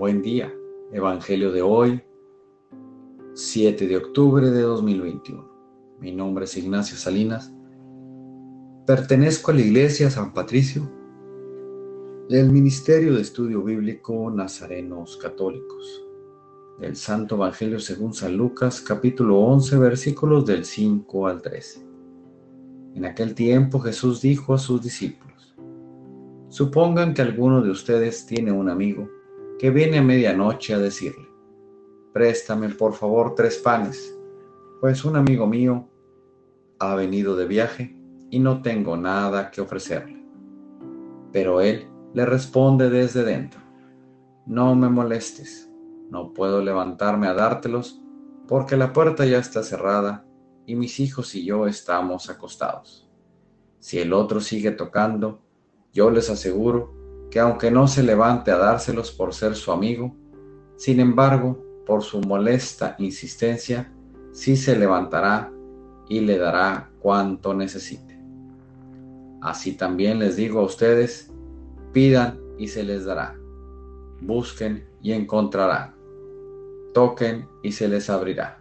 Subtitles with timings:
[0.00, 0.50] Buen día.
[0.94, 2.02] Evangelio de hoy,
[3.34, 5.46] 7 de octubre de 2021.
[6.00, 7.52] Mi nombre es Ignacio Salinas.
[8.86, 10.90] Pertenezco a la Iglesia San Patricio
[12.30, 16.02] del Ministerio de Estudio Bíblico Nazarenos Católicos.
[16.78, 21.86] Del Santo Evangelio según San Lucas, capítulo 11, versículos del 5 al 13.
[22.94, 25.54] En aquel tiempo Jesús dijo a sus discípulos,
[26.48, 29.19] Supongan que alguno de ustedes tiene un amigo
[29.60, 31.28] que viene a medianoche a decirle,
[32.14, 34.18] Préstame por favor tres panes,
[34.80, 35.86] pues un amigo mío
[36.78, 37.94] ha venido de viaje
[38.30, 40.24] y no tengo nada que ofrecerle.
[41.30, 43.60] Pero él le responde desde dentro,
[44.46, 45.70] No me molestes,
[46.08, 48.00] no puedo levantarme a dártelos
[48.48, 50.24] porque la puerta ya está cerrada
[50.64, 53.10] y mis hijos y yo estamos acostados.
[53.78, 55.42] Si el otro sigue tocando,
[55.92, 56.99] yo les aseguro
[57.30, 60.14] que aunque no se levante a dárselos por ser su amigo,
[60.76, 63.92] sin embargo, por su molesta insistencia,
[64.32, 65.52] sí se levantará
[66.08, 68.18] y le dará cuanto necesite.
[69.40, 71.30] Así también les digo a ustedes,
[71.92, 73.36] pidan y se les dará,
[74.20, 75.94] busquen y encontrarán,
[76.92, 78.60] toquen y se les abrirá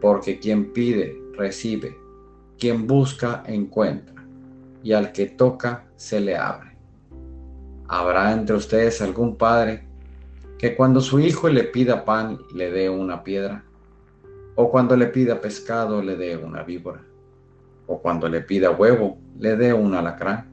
[0.00, 1.96] porque quien pide, recibe,
[2.58, 4.24] quien busca, encuentra,
[4.82, 6.77] y al que toca, se le abre.
[7.90, 9.82] ¿Habrá entre ustedes algún padre
[10.58, 13.64] que cuando su hijo le pida pan le dé una piedra?
[14.56, 17.02] ¿O cuando le pida pescado le dé una víbora?
[17.86, 20.50] ¿O cuando le pida huevo le dé un alacrán?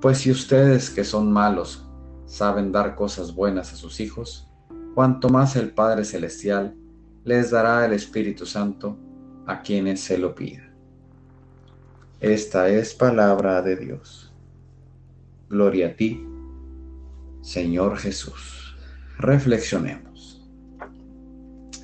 [0.00, 1.88] Pues si ustedes que son malos
[2.26, 4.48] saben dar cosas buenas a sus hijos,
[4.96, 6.74] cuanto más el Padre Celestial
[7.24, 8.98] les dará el Espíritu Santo
[9.46, 10.74] a quienes se lo pidan.
[12.18, 14.32] Esta es palabra de Dios.
[15.48, 16.26] Gloria a ti,
[17.42, 18.76] Señor Jesús.
[19.18, 20.48] Reflexionemos.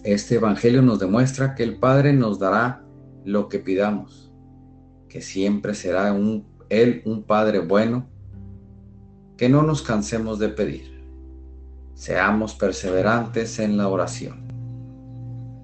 [0.05, 2.85] Este Evangelio nos demuestra que el Padre nos dará
[3.25, 4.33] lo que pidamos,
[5.09, 8.07] que siempre será un, Él un Padre bueno,
[9.37, 11.03] que no nos cansemos de pedir.
[11.95, 14.47] Seamos perseverantes en la oración.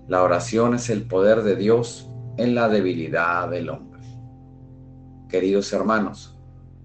[0.08, 4.02] La oración es el poder de Dios en la debilidad del hombre.
[5.28, 6.36] Queridos hermanos,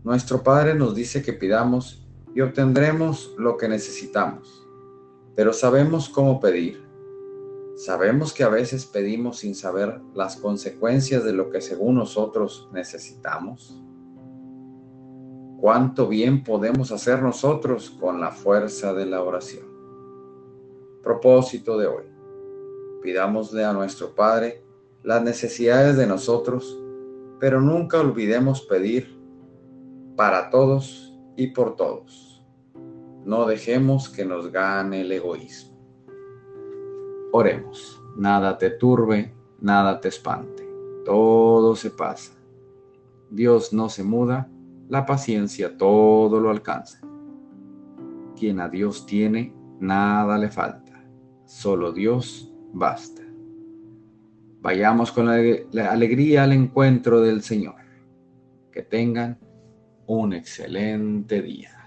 [0.04, 4.68] nuestro Padre nos dice que pidamos y obtendremos lo que necesitamos,
[5.36, 6.88] pero sabemos cómo pedir.
[7.76, 13.82] Sabemos que a veces pedimos sin saber las consecuencias de lo que según nosotros necesitamos.
[15.62, 19.66] ¿Cuánto bien podemos hacer nosotros con la fuerza de la oración?
[21.02, 22.20] Propósito de hoy
[23.02, 24.62] Pidámosle a nuestro Padre
[25.04, 26.78] las necesidades de nosotros,
[27.40, 29.18] pero nunca olvidemos pedir
[30.18, 31.09] para todos
[31.40, 32.46] y por todos.
[33.24, 35.78] No dejemos que nos gane el egoísmo.
[37.32, 38.04] Oremos.
[38.18, 40.68] Nada te turbe, nada te espante.
[41.06, 42.34] Todo se pasa.
[43.30, 44.50] Dios no se muda,
[44.90, 47.00] la paciencia todo lo alcanza.
[48.38, 51.06] Quien a Dios tiene, nada le falta.
[51.46, 53.22] Solo Dios basta.
[54.62, 57.76] Vayamos con la, alegría al encuentro del Señor.
[58.72, 59.40] Que tengan
[60.10, 61.79] un excelente día.